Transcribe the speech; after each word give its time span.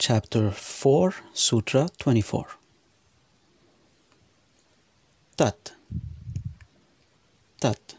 chapter 0.00 0.50
4, 0.50 1.14
Sutra 1.34 1.86
24. 1.98 2.56
Tat. 5.36 5.72
Tat. 7.60 7.96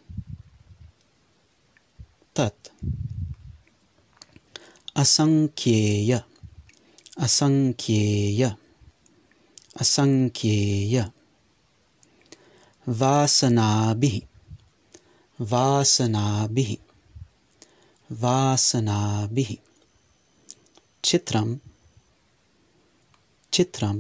Tat. 2.34 2.72
Asankyeya. 4.96 6.26
Asankyeya. 7.18 8.58
Asankyeya. 9.78 11.14
Vasanabihi. 12.88 14.28
Vasanabihi. 15.40 16.80
Vasanabihi. 18.10 19.60
Chitram. 21.04 21.71
चित्रम 23.54 23.98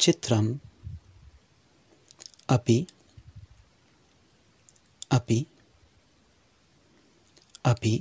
चित्रम 0.00 0.48
अपि 2.48 2.76
अपि 5.12 5.38
अपि 7.64 7.92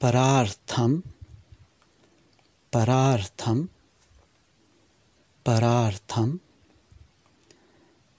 परार्थम 0.00 1.00
परार्थम 2.72 3.64
परार्थम 5.46 6.38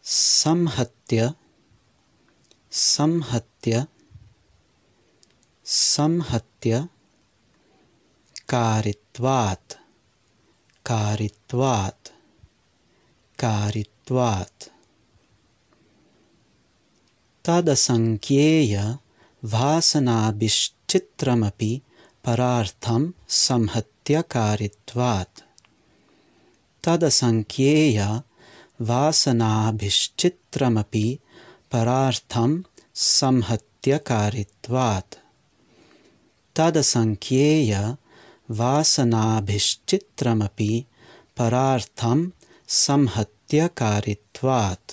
संहत्य 0.05 1.31
संहत्य 2.71 3.85
संहत्य 5.65 6.87
भासनाभिश्चित्रमपि 19.53 21.71
परार्थं 22.25 23.01
संहत्यकारित्वात् 23.43 25.39
तदसङ्ख्येय 26.85 27.99
वासनाभिश्चित्रमपि 28.89 31.07
परार्थं 31.73 32.51
संहत्यकारित्वात् 33.07 35.13
तदसङ्ख्येय 36.57 37.73
वासनाभिश्चित्रमपि 38.59 40.71
परार्थं 41.37 42.19
संहत्यकारित्वात् 42.81 44.89